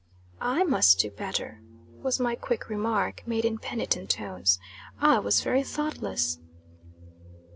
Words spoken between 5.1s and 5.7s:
was very